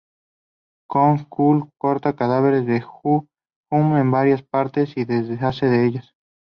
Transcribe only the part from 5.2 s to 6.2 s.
deshace de ellas.